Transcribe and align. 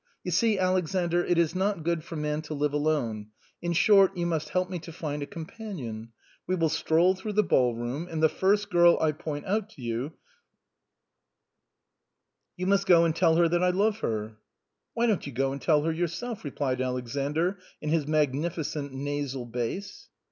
You 0.23 0.31
see, 0.31 0.57
Alexander, 0.57 1.23
it 1.23 1.37
is 1.37 1.53
not 1.53 1.83
good 1.83 2.03
for 2.03 2.15
man 2.15 2.41
to 2.43 2.55
live 2.55 2.73
alone; 2.73 3.27
in 3.61 3.73
short, 3.73 4.17
you 4.17 4.25
must 4.25 4.49
help 4.49 4.67
me 4.67 4.79
to 4.79 4.91
find 4.91 5.21
a 5.21 5.27
companion. 5.27 6.11
We 6.47 6.55
will 6.55 6.69
stroll 6.69 7.13
through 7.13 7.33
the 7.33 7.43
ball 7.43 7.75
room, 7.75 8.07
and 8.09 8.23
the 8.23 8.27
first 8.27 8.71
girl 8.71 8.97
I 8.99 9.11
point 9.11 9.45
out 9.45 9.69
to 9.69 9.81
you, 9.83 10.13
you 12.57 12.65
must 12.65 12.87
go 12.87 13.05
and 13.05 13.15
tell 13.15 13.35
her 13.35 13.47
that 13.49 13.63
I 13.63 13.69
love 13.69 13.99
her." 13.99 14.13
LENTEN 14.17 14.23
LOVES. 14.23 14.35
49" 14.39 14.39
Why 14.95 15.05
don't 15.05 15.27
you 15.27 15.33
go 15.33 15.51
and 15.51 15.61
tell 15.61 15.83
her 15.83 15.93
so 15.93 15.99
j^ourself?" 15.99 16.43
replied 16.45 16.81
Alexander 16.81 17.59
in 17.79 17.89
his 17.91 18.07
magnificent 18.07 18.91
nasal 18.93 19.45
bass. 19.45 20.09